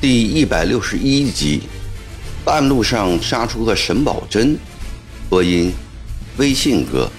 [0.00, 1.64] 第一百六十一集，
[2.42, 4.58] 半路上杀出个沈宝珍。
[5.28, 5.72] 播音：
[6.38, 7.10] 微信哥。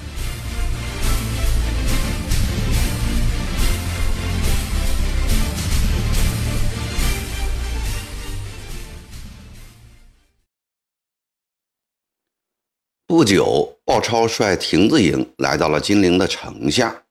[13.22, 17.04] 不久，鲍超率亭子营来到了金陵的城下，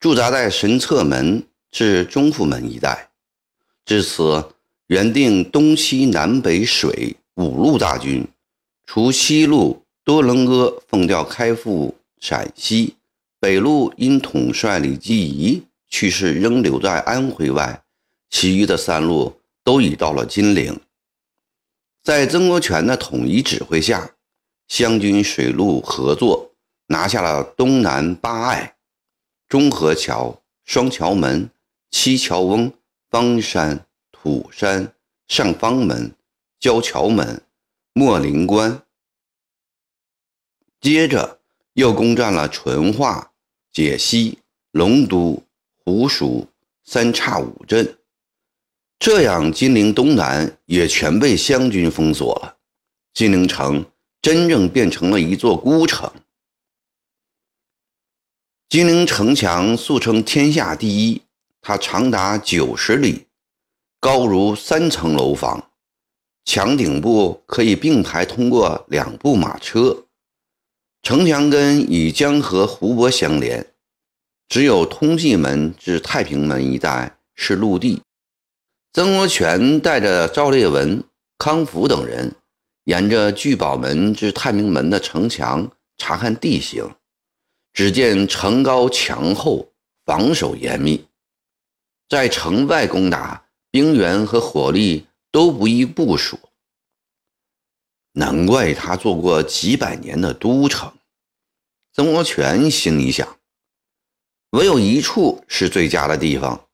[0.00, 3.10] 驻扎在神策门至中府门一带。
[3.84, 4.44] 至此。
[4.88, 8.26] 原定东西南北水五路大军，
[8.86, 12.96] 除西路多棱阿奉调开赴陕西，
[13.38, 17.84] 北路因统帅李继仪去世仍留在安徽外，
[18.30, 20.80] 其余的三路都已到了金陵。
[22.02, 24.10] 在曾国荃的统一指挥下，
[24.68, 26.52] 湘军水陆合作，
[26.86, 28.76] 拿下了东南八隘：
[29.48, 31.50] 中河桥、双桥门、
[31.90, 32.72] 七桥翁、
[33.10, 33.86] 方山。
[34.18, 34.92] 土山、
[35.28, 36.12] 上方门、
[36.58, 37.42] 交桥门、
[37.92, 38.82] 莫林关，
[40.80, 41.38] 接着
[41.74, 43.30] 又攻占了淳化、
[43.70, 44.40] 解析、
[44.72, 45.44] 龙都、
[45.76, 46.48] 湖蜀
[46.82, 47.98] 三岔五镇，
[48.98, 52.56] 这样金陵东南也全被湘军封锁了。
[53.14, 53.86] 金陵城
[54.26, 56.10] 真正变成了一座孤城。
[58.68, 61.22] 金陵城墙素称天下第一，
[61.60, 63.26] 它长达九十里。
[64.00, 65.70] 高如三层楼房，
[66.44, 70.06] 墙顶部可以并排通过两部马车。
[71.04, 73.64] 城墙根与江河湖泊相连，
[74.48, 78.02] 只有通济门至太平门一带是陆地。
[78.92, 81.04] 曾国荃带着赵烈文、
[81.38, 82.34] 康福等人，
[82.86, 86.88] 沿着聚宝门至太平门的城墙查看地形，
[87.72, 89.72] 只见城高墙厚，
[90.04, 91.04] 防守严密，
[92.08, 93.44] 在城外攻打。
[93.68, 96.38] 兵员和火力都不易部署，
[98.12, 100.90] 难怪他做过几百年的都城。
[101.92, 103.36] 曾国荃心里想：
[104.50, 106.68] 唯有一处是最佳的地方，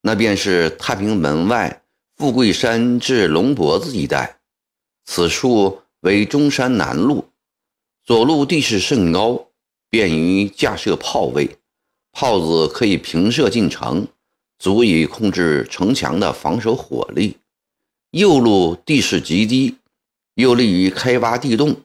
[0.00, 1.82] 那便是太平门外
[2.16, 4.35] 富贵山至龙脖子一带。
[5.06, 7.30] 此处为中山南路，
[8.04, 9.48] 左路地势甚高，
[9.88, 11.56] 便于架设炮位，
[12.12, 14.06] 炮子可以平射进城。
[14.58, 17.36] 足以控制城墙的防守火力。
[18.12, 19.76] 右路地势极低，
[20.32, 21.82] 又利于开挖地洞。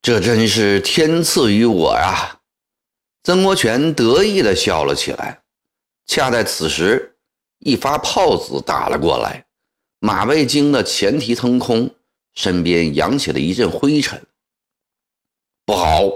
[0.00, 2.38] 这真是天赐予我呀！
[3.24, 5.42] 曾国荃得意地笑了起来。
[6.06, 7.16] 恰在此时，
[7.58, 9.44] 一发炮子打了过来，
[10.02, 11.94] 马未惊的前蹄腾空，
[12.32, 14.26] 身边扬起了一阵灰尘。
[15.66, 16.10] 不好，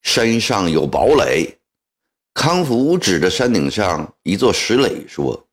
[0.00, 1.58] 山上有堡垒！
[2.32, 5.46] 康福指着山顶上一座石垒说：“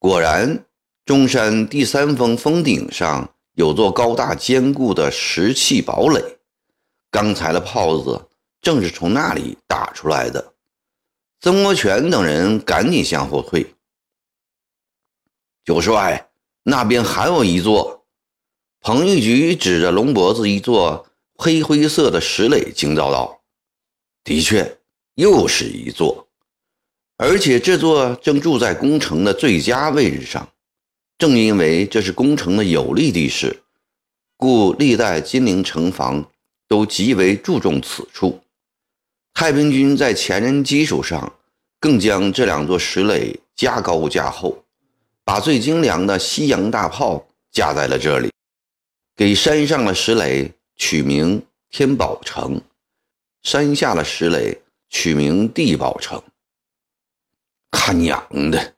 [0.00, 0.64] 果然，
[1.04, 6.20] 中山第三峰峰顶上有座高大坚固的石砌堡垒，
[7.12, 8.28] 刚才的炮子
[8.60, 10.52] 正是从那里打出来的。”
[11.40, 13.72] 曾国荃等人赶紧向后退。
[15.64, 16.28] 九帅，
[16.66, 18.04] 那边还有一座。
[18.80, 23.40] 彭玉菊指着龙脖子一座黑灰色的石垒，惊叫道
[24.24, 24.78] ：“的确。”
[25.16, 26.28] 又是一座，
[27.16, 30.46] 而且这座正住在攻城的最佳位置上。
[31.16, 33.62] 正因为这是攻城的有利地势，
[34.36, 36.30] 故历代金陵城防
[36.68, 38.42] 都极为注重此处。
[39.32, 41.32] 太平军在前人基础上，
[41.80, 44.65] 更将这两座石垒加高加厚，
[45.26, 48.32] 把最精良的西洋大炮架在了这里，
[49.14, 52.62] 给山上的石垒取名天宝城，
[53.42, 54.62] 山下的石垒。
[54.88, 56.22] 取名地宝城。
[57.72, 58.74] 他娘的！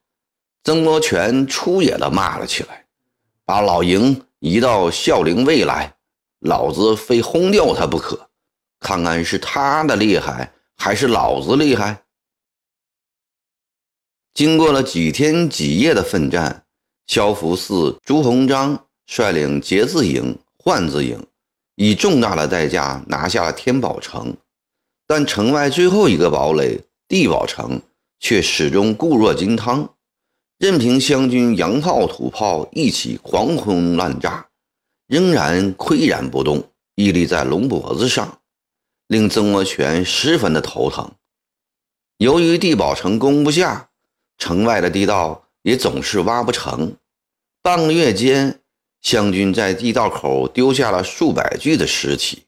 [0.65, 2.87] 曾国荃出野的骂了起来，
[3.45, 5.95] 把老营移到孝陵卫来，
[6.41, 8.31] 老子非轰掉他不可！
[8.81, 12.03] 看看是他的厉害，还是老子厉害？
[14.39, 16.63] 经过了几天几夜的奋战，
[17.09, 21.27] 萧福寺朱鸿章率领节字营、焕字营，
[21.75, 24.37] 以重大的代价拿下了天宝城。
[25.09, 27.83] 但城外最后一个堡垒地堡城
[28.21, 29.97] 却始终固若金汤，
[30.57, 34.47] 任凭湘军洋炮土炮一起狂轰滥炸，
[35.09, 36.63] 仍然岿然不动，
[36.95, 38.39] 屹立在龙脖子上，
[39.09, 41.11] 令曾国荃十分的头疼。
[42.19, 43.91] 由于地堡城攻不下，
[44.39, 46.97] 城外的地道也总是挖不成。
[47.61, 48.61] 半个月间，
[49.03, 52.45] 湘军在地道口丢下了数百具的尸体，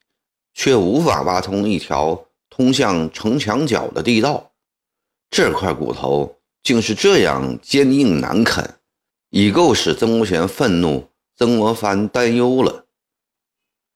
[0.53, 4.51] 却无法挖通一条通向城墙角的地道。
[5.29, 8.75] 这块骨头竟是这样坚硬难啃，
[9.29, 12.85] 已够使曾国荃愤怒、曾国藩担忧了。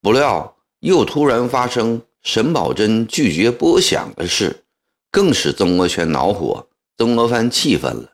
[0.01, 4.63] 不料又突然发生沈葆桢拒绝拨饷的事，
[5.12, 8.13] 更使曾国荃恼火，曾国藩气愤了。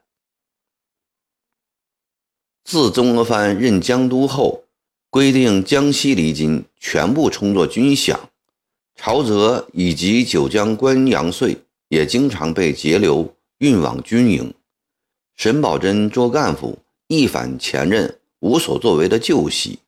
[2.63, 4.63] 自曾国藩任江都后，
[5.11, 8.17] 规定江西厘金全部充作军饷，
[8.95, 11.57] 朝泽以及九江关阳税
[11.89, 14.53] 也经常被截留运往军营。
[15.35, 19.79] 沈葆桢做干部，一反前任无所作为的旧习。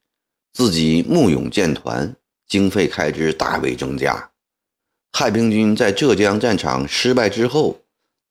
[0.52, 2.16] 自己募勇建团，
[2.48, 4.30] 经费开支大为增加。
[5.12, 7.80] 太平军在浙江战场失败之后，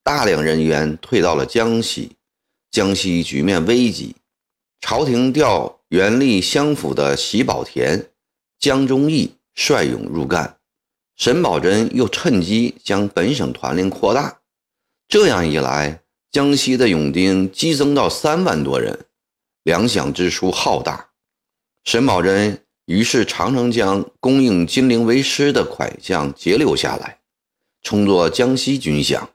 [0.04, 2.12] 大量人员退到了江西，
[2.70, 4.16] 江西局面危急。
[4.80, 8.10] 朝廷调原力相辅的喜宝田、
[8.58, 10.56] 江忠义率勇入赣，
[11.14, 14.40] 沈葆桢又趁机将本省团练扩大。
[15.06, 16.00] 这样一来，
[16.32, 19.06] 江西的勇丁激增到三万多人，
[19.62, 21.10] 粮饷支出浩大。
[21.84, 27.20] 沈葆桢于是常常将供应金陵为师的款项截留下来，
[27.82, 29.28] 充作江西军饷。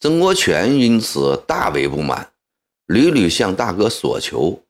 [0.00, 2.30] 曾国荃因此大为不满，
[2.86, 4.62] 屡屡向大哥索求。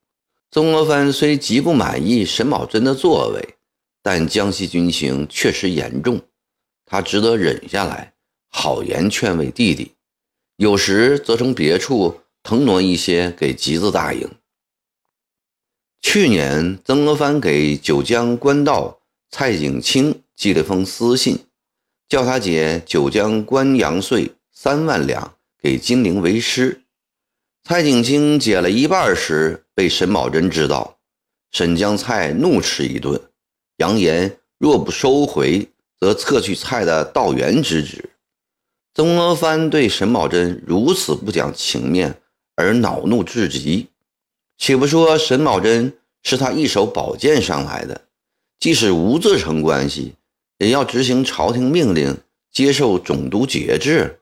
[0.50, 3.56] 曾国藩虽极不满意沈葆桢的作为，
[4.02, 6.22] 但江西军情确实严重，
[6.86, 8.14] 他只得忍下来，
[8.48, 9.92] 好言劝慰弟弟。
[10.56, 14.26] 有时则从别处腾挪一些给集字大营。
[16.00, 19.00] 去年，曾国藩给九江官道
[19.30, 21.38] 蔡景清寄了封私信，
[22.08, 26.82] 叫他解九江官洋税三万两给金陵为师。
[27.62, 30.98] 蔡景清解了一半时，被沈葆桢知道，
[31.52, 33.20] 沈将蔡怒斥一顿，
[33.76, 35.68] 扬言若不收回，
[36.00, 38.10] 则撤去蔡的道员之职。
[38.94, 42.20] 曾国藩对沈葆桢如此不讲情面，
[42.56, 43.86] 而恼怒至极。
[44.56, 45.92] 且不说沈葆桢
[46.24, 48.08] 是他一手保荐上来的，
[48.58, 50.14] 即使无这层关系，
[50.58, 52.18] 也要执行朝廷命令，
[52.50, 54.18] 接受总督节制。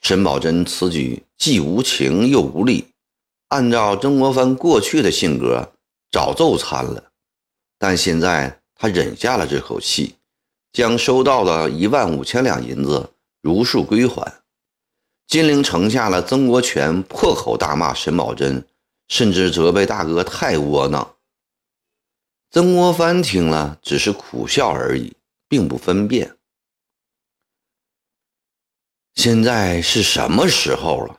[0.00, 2.86] 沈葆桢此举既无情又无力，
[3.48, 5.72] 按照曾国藩过去的性格，
[6.10, 7.04] 早奏参了。
[7.78, 10.14] 但现在他忍下了这口气，
[10.72, 13.10] 将收到的一万五千两银子
[13.40, 14.40] 如数归还。
[15.26, 18.64] 金陵城下的曾国荃破口大骂沈葆桢。
[19.08, 21.14] 甚至责备大哥太窝囊。
[22.50, 25.16] 曾国藩听了，只是苦笑而已，
[25.48, 26.36] 并不分辨。
[29.18, 31.18] 现在是什么时候了？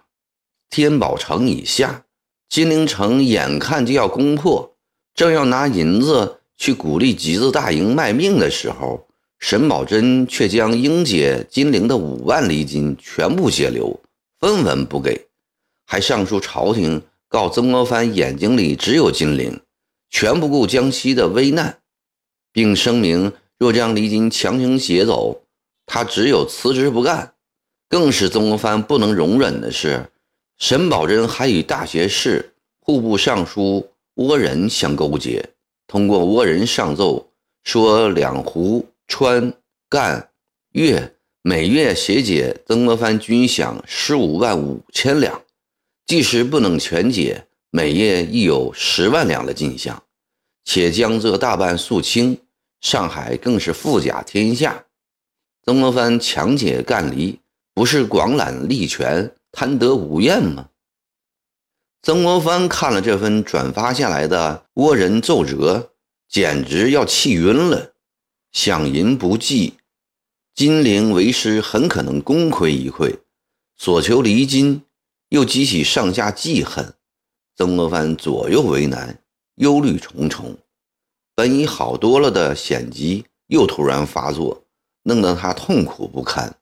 [0.69, 2.05] 天宝城以下，
[2.47, 4.73] 金陵城眼看就要攻破，
[5.13, 9.05] 正要拿银子去鼓励集字大营卖命的时候，
[9.39, 13.99] 沈葆桢却将英姐金陵的五万厘金全部截留，
[14.39, 15.27] 分文不给，
[15.85, 17.01] 还上书朝廷。
[17.27, 19.59] 告曾国藩眼睛里只有金陵，
[20.09, 21.79] 全不顾江西的危难，
[22.53, 25.43] 并声明若将离金强行劫走，
[25.85, 27.33] 他只有辞职不干。
[27.89, 30.05] 更使曾国藩不能容忍的是，
[30.59, 35.43] 沈葆桢还与大学士、户部尚书倭人相勾结，
[35.87, 37.31] 通过倭人上奏
[37.63, 39.51] 说两湖、川、
[39.89, 40.29] 赣、
[40.73, 45.41] 粤每月协解曾国藩军饷十五万五千两。
[46.05, 50.01] 即使不能全解，每月亦有十万两的进项，
[50.63, 52.39] 且江浙大半肃清，
[52.81, 54.85] 上海更是富甲天下。
[55.63, 57.39] 曾国藩强解赣离，
[57.79, 60.67] 不是广揽利权、贪得无厌吗？
[62.01, 65.93] 曾国藩看了这份转发下来的倭人奏折，
[66.27, 67.93] 简直要气晕了。
[68.51, 69.75] 饷银不济，
[70.53, 73.17] 金陵为师很可能功亏一篑，
[73.77, 74.83] 所求离金。
[75.29, 76.95] 又激起上下记恨，
[77.55, 79.23] 曾国藩左右为难，
[79.55, 80.57] 忧虑重重。
[81.33, 84.65] 本已好多了的险疾又突然发作，
[85.03, 86.57] 弄得他痛苦不堪。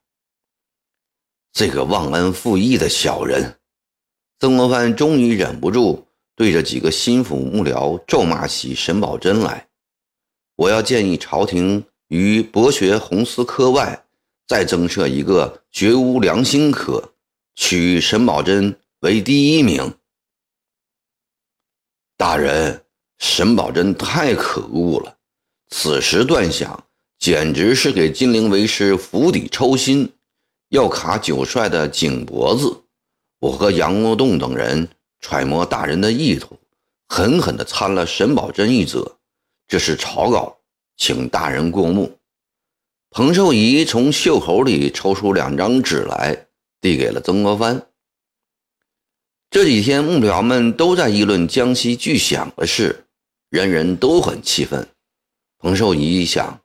[1.58, 3.56] 这个忘恩负义的小人！
[4.40, 9.68] 曾国藩终于忍不住，对着几个心腹幕僚咒骂起沈葆桢来。
[10.56, 14.06] 我要建议朝廷于博学鸿词科外，
[14.46, 17.16] 再增设一个绝无良心科。
[17.56, 19.96] 取沈葆桢为第一名。
[22.18, 22.84] 大人，
[23.18, 25.18] 沈葆桢太可恶了，
[25.72, 26.86] 此时断想，
[27.18, 30.14] 简直是给金陵为师釜底抽薪，
[30.70, 32.84] 要卡九帅的颈脖子。
[33.40, 36.58] 我和杨国栋等人揣摩大人的意图，
[37.08, 39.18] 狠狠地参了沈葆桢一责。
[39.68, 40.58] 这是草稿，
[40.96, 42.18] 请大人过目。
[43.10, 46.48] 彭寿仪从袖口里抽出两张纸来，
[46.82, 47.88] 递给了曾国藩。
[49.50, 53.06] 这几天幕僚们都在议论江西巨响的事，
[53.50, 54.88] 人人都很气愤。
[55.58, 56.60] 彭寿仪想，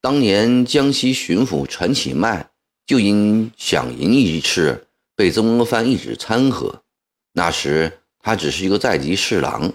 [0.00, 2.50] 当年江西巡抚陈启迈
[2.88, 6.72] 就因饗银一事被曾国藩一纸参劾，
[7.34, 9.70] 那时他只是一个在籍侍郎，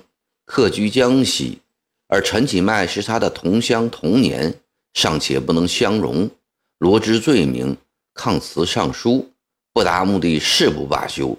[0.45, 1.59] 客居江西，
[2.07, 4.55] 而陈启迈是他的同乡同年。
[4.95, 6.29] 尚且不能相容，
[6.77, 7.77] 罗织罪名，
[8.13, 9.31] 抗辞上书，
[9.73, 11.37] 不达目的誓不罢休。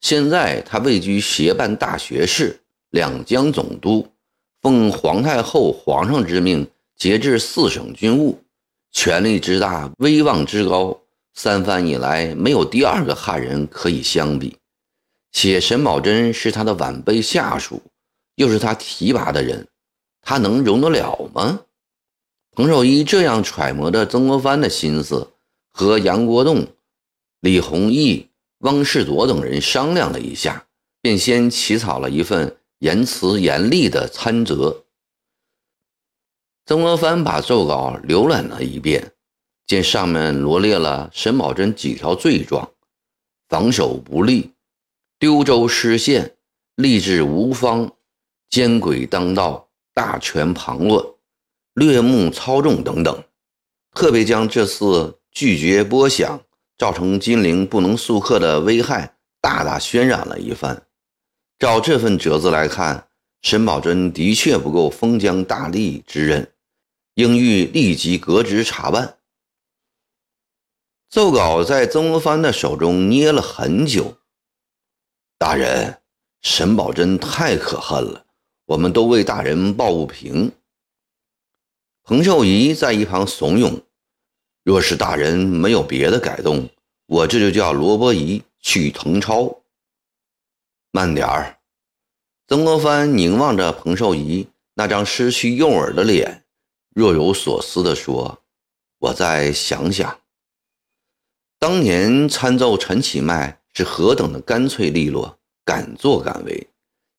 [0.00, 2.60] 现在他位居协办大学士、
[2.90, 4.08] 两江总督，
[4.60, 8.40] 奉皇太后、皇上之命节制四省军务，
[8.96, 10.98] 权力之大，威望之高，
[11.34, 14.56] 三藩以来没有第二个汉人可以相比。
[15.32, 17.82] 且沈葆桢是他的晚辈下属，
[18.36, 19.68] 又是他提拔的人，
[20.22, 21.60] 他能容得了吗？
[22.52, 25.28] 彭寿一这样揣摩着曾国藩的心思，
[25.70, 26.66] 和杨国栋、
[27.40, 30.64] 李弘毅、汪士铎等人商量了一下，
[31.02, 34.85] 便先起草了一份言辞严厉的参折。
[36.66, 39.12] 曾国藩把奏稿浏览了一遍，
[39.68, 42.72] 见上面罗列了沈葆桢几条罪状：
[43.48, 44.50] 防守不利、
[45.16, 46.34] 丢州失陷、
[46.74, 47.92] 吏治无方、
[48.50, 51.20] 奸诡当道、大权旁落。
[51.74, 53.22] 略目操纵等等，
[53.92, 56.40] 特别将这次拒绝拨饷
[56.76, 60.82] 造成金陵不能速克的危害大大渲染了一番。
[61.60, 63.06] 照这份折子来看，
[63.42, 66.50] 沈葆桢的确不够封疆大吏之任，
[67.16, 69.18] 应予立即革职查办。
[71.08, 74.18] 奏稿在曾国藩的手中捏了很久。
[75.38, 76.02] 大人，
[76.42, 78.26] 沈葆桢太可恨了，
[78.66, 80.52] 我们都为大人抱不平。
[82.02, 83.80] 彭寿仪在一旁怂恿
[84.62, 86.68] ：“若是大人没有别的改动，
[87.06, 89.62] 我这就叫罗伯仪去誊抄。”
[90.92, 91.58] 慢点儿。
[92.46, 96.44] 曾国藩凝望着彭寿仪那张失去诱饵的脸，
[96.96, 98.42] 若有所思地说
[99.00, 100.18] ：“我再想想。
[101.58, 106.70] 当年参奏陈启迈是何等的干脆利落、敢作敢为，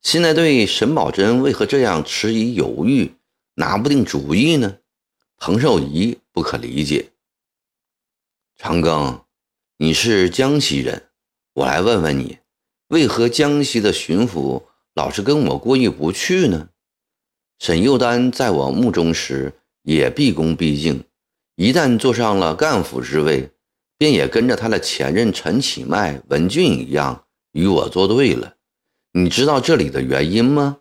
[0.01, 3.13] 现在对沈葆桢为何这样迟疑犹豫？”
[3.53, 4.79] 拿不定主意呢，
[5.37, 7.11] 彭寿仪不可理解。
[8.55, 9.21] 长庚，
[9.77, 11.09] 你是江西人，
[11.53, 12.39] 我来问问你，
[12.87, 14.63] 为何江西的巡抚
[14.95, 16.69] 老是跟我过意不去呢？
[17.59, 19.53] 沈幼丹在我目中时
[19.87, 21.05] 也毕恭毕敬，
[21.55, 23.49] 一旦坐上了干府之位，
[23.97, 28.55] 便也跟着他的前任陈启迈、文俊一样与我作对了。
[29.13, 30.79] 你知道这里的原因吗？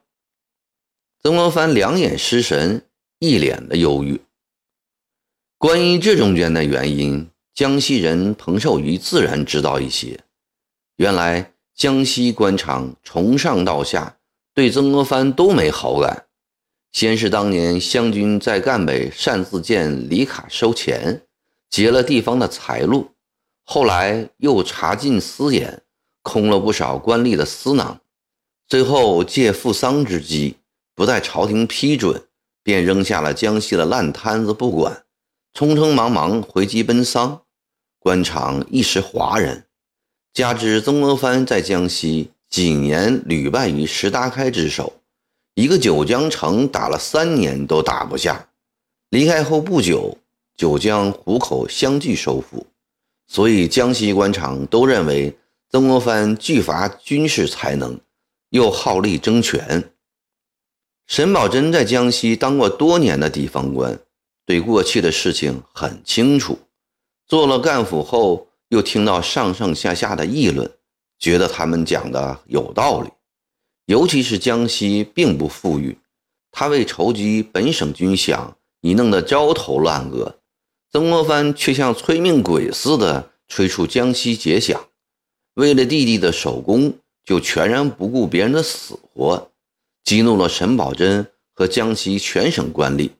[1.22, 2.82] 曾国藩两眼失神，
[3.20, 4.20] 一脸的忧郁。
[5.56, 10.18] 关于这中间的原因，江西人彭寿仪自然知道一些。
[10.96, 14.18] 原来江西官场从上到下
[14.52, 16.25] 对曾国藩都没好感。
[16.96, 21.20] 先是当年湘军在赣北擅自建里卡收钱，
[21.68, 23.10] 劫了地方的财路；
[23.64, 25.82] 后来又查禁私盐，
[26.22, 27.98] 空了不少官吏的私囊；
[28.66, 30.56] 最后借扶桑之机。
[30.94, 32.22] 不待朝廷批准，
[32.62, 35.04] 便扔下了江西的烂摊子不管，
[35.52, 37.42] 匆匆忙忙回籍奔丧，
[37.98, 39.66] 官场一时哗然。
[40.32, 44.94] 加之曾国藩在江西几年屡败于石达开之手，
[45.56, 48.46] 一个九江城打了三年都打不下。
[49.08, 50.18] 离开后不久，
[50.54, 52.66] 九江、湖口相继收复，
[53.26, 55.34] 所以江西官场都认为
[55.70, 57.98] 曾国藩具乏军事才能，
[58.50, 59.90] 又好力争权。
[61.06, 63.98] 沈葆桢在江西当过多年的地方官，
[64.44, 66.58] 对过去的事情很清楚。
[67.26, 70.70] 做了干府后，又听到上上下下的议论，
[71.18, 73.08] 觉得他们讲的有道理。
[73.86, 75.98] 尤其是江西并不富裕，
[76.50, 80.38] 他为筹集本省军饷，已弄得焦头烂额。
[80.90, 84.76] 曾国藩却像催命鬼似的催促江西节饷，
[85.54, 89.50] 为了弟弟的手工，就全然不顾别人的死活。
[90.02, 93.10] 激怒了沈葆桢和江西全省官吏，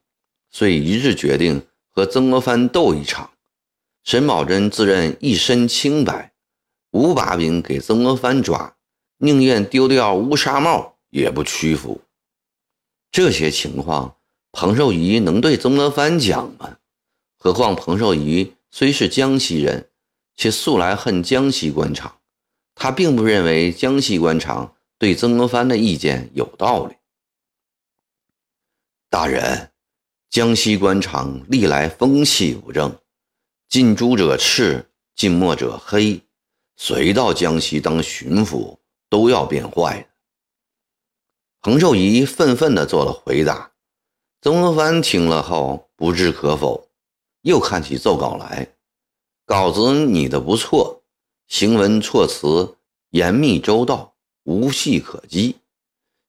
[0.51, 3.31] 遂一致决定和曾国藩斗一场。
[4.05, 6.33] 沈葆桢自认一身清白，
[6.93, 8.76] 无把柄给曾国藩抓，
[9.19, 12.03] 宁愿丢掉乌纱帽也不屈服。
[13.11, 14.17] 这些情况，
[14.53, 16.77] 彭寿仪能对曾国藩讲吗？
[17.39, 19.91] 何况彭寿仪虽是江西人，
[20.35, 22.19] 却素来恨江西官场，
[22.75, 24.75] 他并不认为江西官场。
[24.99, 26.95] 对曾国藩的意见有道理。
[29.11, 29.71] 大人，
[30.31, 32.99] 江西官场历来风气不正，
[33.69, 36.23] 近朱者赤，近墨者黑，
[36.77, 40.09] 谁到江西当巡抚都要变坏。
[41.61, 43.73] 彭寿仪愤愤地做了回答。
[44.41, 46.89] 曾国藩听了后不置可否，
[47.43, 48.75] 又看起奏稿来，
[49.45, 51.03] 稿子拟得不错，
[51.49, 52.77] 行文措辞
[53.11, 55.57] 严密周到，无隙可击。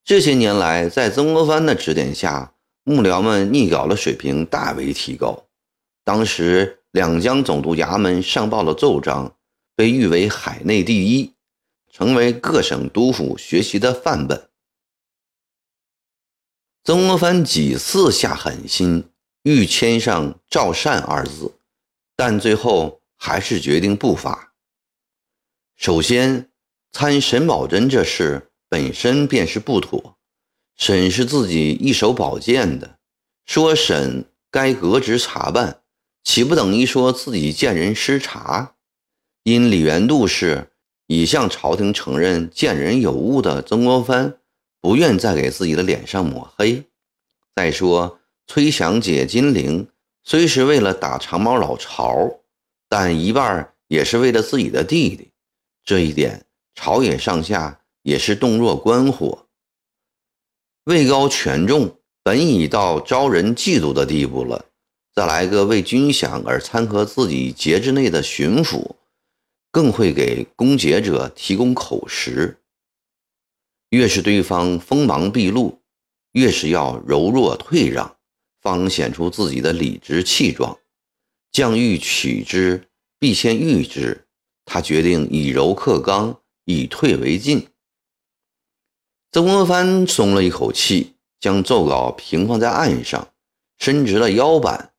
[0.04, 5.44] 这些年来，在曾国藩的指点下，幕僚们拟稿的水平大为提高。
[6.04, 9.36] 当时两江总督衙门上报的奏章，
[9.76, 11.34] 被誉为海内第一，
[11.98, 14.52] 成为各省督府学习的范本。
[16.84, 19.10] 曾国藩几次下狠心，
[19.42, 21.58] 欲签上“赵善”二字，
[22.16, 24.54] 但最后还是决定不发。
[25.76, 26.52] 首先，
[26.92, 30.20] 参沈葆桢这事本身便是不妥。
[30.76, 33.00] 沈是自己一手保荐的，
[33.48, 35.82] 说沈该革职查办，
[36.24, 38.76] 岂不等于说自己见人失察？
[39.42, 40.70] 因李元度是
[41.08, 44.38] 已向朝廷承认见人有误的曾国藩。
[44.80, 46.86] 不愿再给自己的脸上抹黑。
[47.56, 49.90] 再说，崔祥解金陵
[50.24, 52.40] 虽是为了打长毛老巢，
[52.88, 55.32] 但一半也是为了自己的弟弟。
[55.84, 56.46] 这一点，
[56.76, 59.48] 朝野上下也是洞若观火。
[60.86, 64.68] 位高权重，本已到招人嫉妒的地步了，
[65.14, 68.97] 再来个为军饷而参合自己节制内的巡抚，
[69.72, 72.60] 更会给攻讦者提供口实。
[73.90, 75.82] 越是对方锋芒毕露，
[76.34, 78.18] 越是要柔弱退让，
[78.62, 80.78] 方显出自己的理直气壮。
[81.52, 84.28] 将欲取之，必先御之。
[84.66, 87.70] 他决定以柔克刚，以退为进。
[89.32, 93.34] 曾国藩松了一口气，将奏稿平放在案上，
[93.78, 94.94] 伸直了腰板。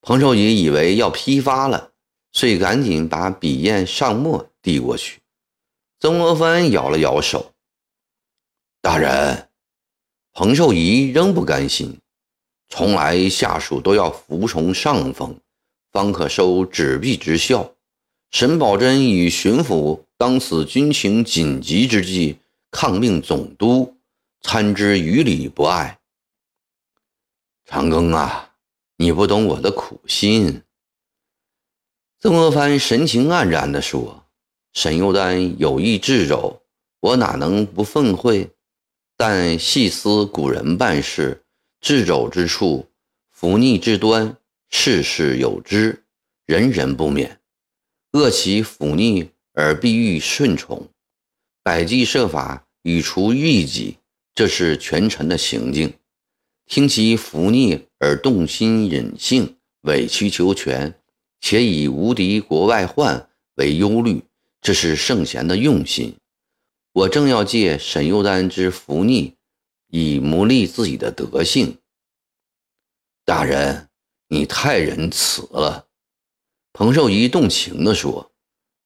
[0.00, 1.93] 彭寿仪以为要批发了，
[2.34, 5.20] 遂赶紧把笔砚上墨递过去。
[6.00, 7.52] 曾国藩摇了摇手。
[8.82, 9.48] 大人，
[10.32, 11.98] 彭寿仪仍不甘心。
[12.68, 15.38] 从来下属都要服从上峰，
[15.92, 17.72] 方可收纸币之效。
[18.32, 22.38] 沈葆桢与巡抚当此军情紧急之际
[22.72, 23.96] 抗命总督，
[24.40, 26.00] 参之于理不碍。
[27.64, 28.50] 长庚啊，
[28.96, 30.62] 你不懂我的苦心。
[32.24, 34.24] 曾国藩神情黯然地说
[34.72, 36.62] ：“沈幼丹有意制肘，
[37.00, 38.48] 我哪能不愤悔？”
[39.14, 41.44] 但细思古人办事，
[41.82, 42.88] 制肘之处，
[43.30, 44.38] 伏逆之端，
[44.70, 46.02] 事事有之，
[46.46, 47.40] 人人不免。
[48.12, 50.88] 恶其伏逆而必欲顺从，
[51.62, 53.98] 百计设法以除异己，
[54.34, 55.90] 这是权臣的行径；
[56.64, 60.94] 听其伏逆而动心忍性，委曲求全，
[61.40, 64.22] 且以无敌国外患为忧虑，
[64.60, 66.16] 这是圣贤的用心。
[66.92, 69.34] 我正要借沈幼丹之福逆，
[69.88, 71.78] 以磨砺自己的德性。
[73.24, 73.88] 大人，
[74.28, 75.86] 你太仁慈了。
[76.72, 78.32] 彭寿仪动情地说：“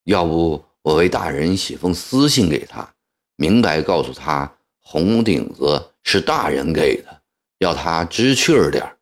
[0.05, 2.95] 要不我为大人写封私信给他，
[3.37, 7.23] 明白告诉他红顶子是大人给的，
[7.59, 8.97] 要他知趣儿点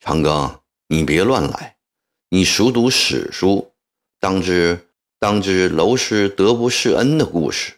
[0.00, 1.76] 长庚，你别乱来。
[2.34, 3.74] 你熟读史书，
[4.18, 7.74] 当知当知娄师德不是恩的故事。”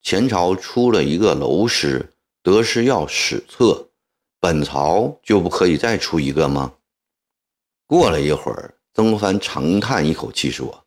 [0.00, 3.90] 前朝出了一个娄师，得是要史册，
[4.40, 6.72] 本朝就不可以再出一个吗？
[7.84, 10.86] 过了一会儿，曾国藩长叹一口气说：“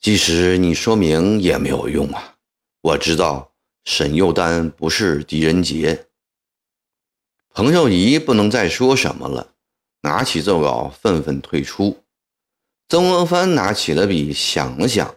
[0.00, 2.36] 即使你说明也没有用啊！
[2.80, 3.52] 我知道
[3.84, 6.06] 沈幼丹不是狄仁杰。”
[7.52, 9.52] 彭寿仪不能再说什么了，
[10.06, 11.98] 拿起奏稿愤愤退出。
[12.88, 15.16] 曾国藩拿起了笔，想了想。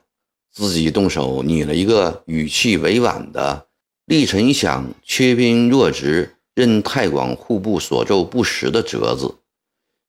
[0.52, 3.68] 自己动手拟了一个语气委婉的
[4.06, 9.36] “立臣想缺兵弱职，任太广户部所奏不实”的折子，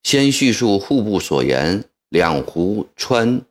[0.02, 3.42] 先叙述户部所言：两湖川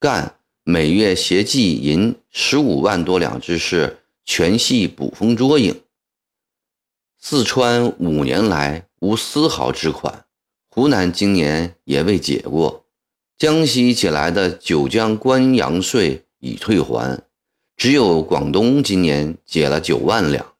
[0.00, 5.82] 赣每月携计银十五万多两之事，全系捕风捉影。
[7.20, 10.24] 四川五年来无丝毫之款，
[10.70, 12.84] 湖南今年也未解过，
[13.36, 16.24] 江西解来的九江关阳税。
[16.40, 17.20] 已退还，
[17.76, 20.54] 只有广东今年解了九万两。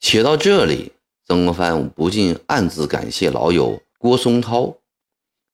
[0.00, 0.90] 写到这里，
[1.24, 4.78] 曾国藩不禁暗自感谢老友郭松涛。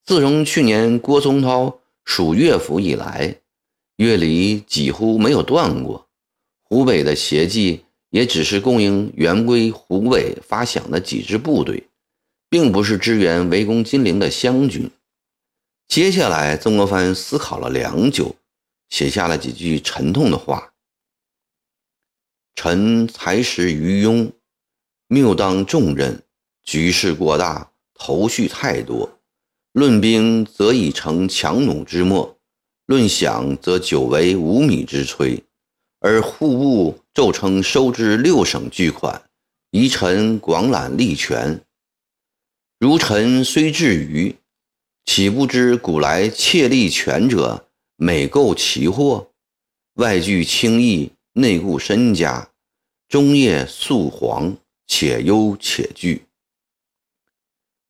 [0.07, 3.37] 自从去年郭松涛属乐府以来，
[3.97, 6.09] 乐里几乎没有断过。
[6.63, 11.87] 湖北的协济也只是供应原归湖北发饷的几支部队，
[12.49, 14.91] 并不是支援围攻金陵的湘军。
[15.89, 18.37] 接下来，曾国藩思考了良久，
[18.89, 20.73] 写下了几句沉痛的话
[22.57, 24.33] ：“臣才识愚庸，
[25.09, 26.23] 谬当重任，
[26.63, 29.19] 局势过大，头绪太多。
[29.73, 32.37] 论兵，则已成强弩之末；
[32.87, 35.43] 论饷，则久为无米之炊。
[36.01, 39.23] 而户部奏称收支六省巨款，
[39.71, 41.61] 宜臣广揽力权。
[42.79, 44.37] 如臣虽至愚。”
[45.07, 49.31] 岂不知古来窃利权者，每购其货，
[49.95, 52.51] 外聚轻易，内固身家，
[53.09, 54.57] 终夜素黄，
[54.89, 56.27] 且忧且惧。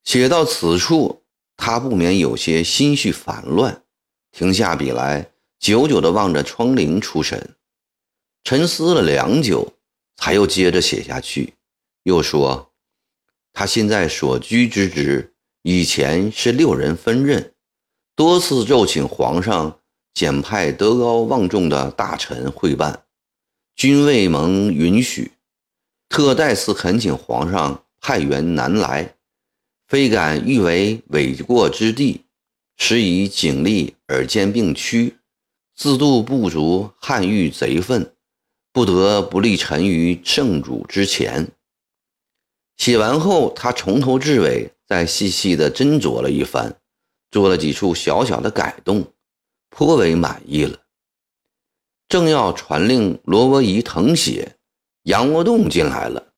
[0.03, 1.23] 写到此处，
[1.57, 3.83] 他不免有些心绪烦乱，
[4.31, 7.55] 停下笔来，久久地望着窗棂出神，
[8.43, 9.73] 沉思了良久，
[10.15, 11.55] 才又接着写下去，
[12.03, 12.71] 又说
[13.57, 15.33] ：“他现在所居之职。”
[15.69, 17.51] 以前是六人分任，
[18.15, 19.79] 多次奏请皇上
[20.13, 23.03] 减派德高望重的大臣会办，
[23.75, 25.31] 均未蒙允许。
[26.07, 29.15] 特再次恳请皇上派员南来，
[29.87, 32.21] 非敢誉为伪过之地，
[32.77, 35.17] 实以警力而兼并驱，
[35.75, 38.13] 自度不足，汉御贼愤，
[38.71, 41.49] 不得不立臣于圣主之前。
[42.77, 44.73] 写完后，他从头至尾。
[44.87, 46.73] 再细细的斟酌了一番，
[47.29, 49.05] 做了几处小小的改动，
[49.69, 50.79] 颇为满意了。
[52.07, 54.55] 正要传令罗伯仪誊写，
[55.03, 56.31] 杨国栋进来了。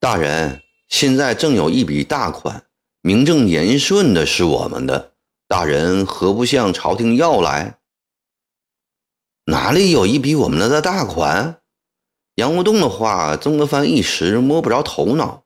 [0.00, 2.66] 大人，现在正有一笔大款，
[3.00, 5.12] 名正言顺的是我们的，
[5.46, 7.78] 大人何不向朝廷要来？
[9.44, 11.60] 哪里有一笔我们的大款？
[12.36, 15.44] 杨国栋的话，曾国藩一时摸不着头脑。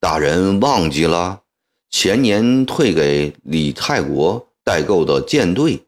[0.00, 1.42] 大人忘记了
[1.90, 5.80] 前年退给李泰国代购的舰队，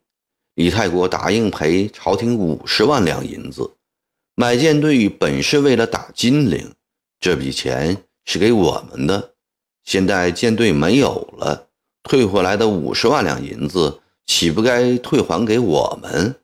[0.55, 3.73] 李泰国答应赔朝廷五十万两银子。
[4.37, 6.73] 买舰队本是为了打金陵，
[7.19, 9.35] 这笔钱是给我们的。
[9.85, 11.67] 现在舰队没有了，
[12.05, 16.37] 退回来的五十万两银子岂不该退还给我们？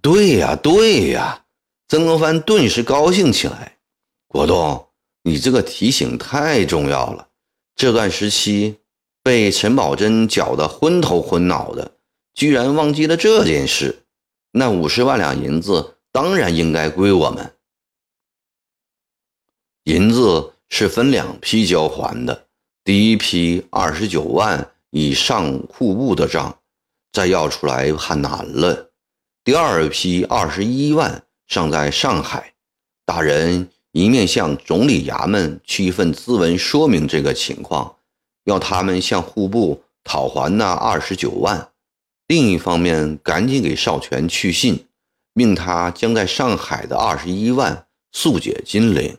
[0.00, 1.43] 对呀，对呀！
[1.94, 3.78] 曾国藩顿时高兴起来。
[4.26, 4.88] 国栋。
[5.22, 7.28] 你这个提醒太重要了。
[7.76, 8.80] 这段时期
[9.22, 11.92] 被陈宝珍搅得昏头昏脑的，
[12.34, 14.02] 居然忘记了这件事。
[14.50, 17.54] 那五十万两银子当然应该归我们。
[19.84, 22.48] 银子是分两批交还的，
[22.82, 26.58] 第一批二十九万以上户部的账，
[27.12, 28.90] 再要出来怕难了。
[29.44, 32.54] 第二批二十一万尚在上海，
[33.04, 33.68] 大人。
[33.96, 37.94] 一面向总理衙门去一份咨文，说明这个情况，
[38.42, 41.70] 要他们向户部讨还那二十九万；
[42.26, 44.88] 另一方面，赶紧给少权去信，
[45.32, 49.16] 命他将在上海的二十一万速解金陵。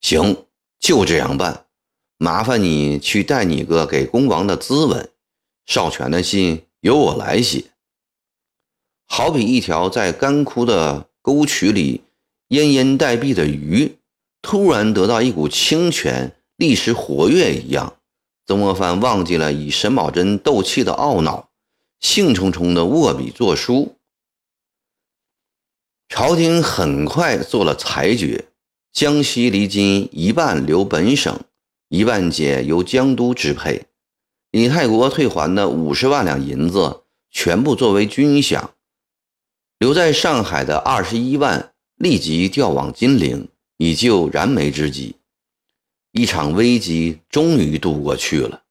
[0.00, 0.44] 行，
[0.80, 1.66] 就这样办。
[2.16, 5.08] 麻烦你去带你个给恭王的咨文，
[5.64, 7.66] 少权的信由我来写。
[9.08, 12.02] 好比一条在干枯的沟渠里。
[12.50, 13.96] 奄奄待毙的鱼
[14.40, 17.96] 突然得到一股清泉，立时活跃一样。
[18.46, 21.50] 曾国藩忘记了以沈葆桢斗气的懊恼，
[22.00, 23.96] 兴冲冲地握笔作书。
[26.08, 28.46] 朝廷很快做了裁决：
[28.94, 31.38] 江西离金一半留本省，
[31.90, 33.84] 一半解由江都支配。
[34.50, 38.70] 李泰国退还的五十万两银子，全部作为军饷；
[39.78, 41.72] 留在上海的二十一万。
[41.98, 45.16] 立即调往金陵，以救燃眉之急。
[46.12, 48.62] 一场危机终于度过去了。